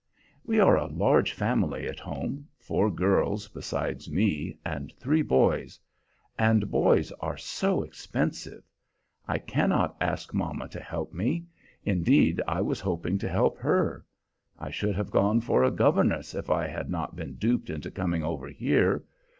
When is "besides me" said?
3.47-4.57